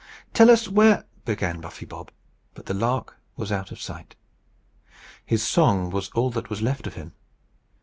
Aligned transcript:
"Tell 0.33 0.49
us 0.49 0.67
where" 0.67 1.05
began 1.25 1.61
Buffy 1.61 1.85
Bob. 1.85 2.09
But 2.55 2.65
the 2.65 2.73
lark 2.73 3.17
was 3.37 3.51
out 3.51 3.69
of 3.71 3.79
sight. 3.79 4.15
His 5.23 5.45
song 5.45 5.91
was 5.91 6.09
all 6.15 6.31
that 6.31 6.49
was 6.49 6.59
left 6.63 6.87
of 6.87 6.95
him. 6.95 7.13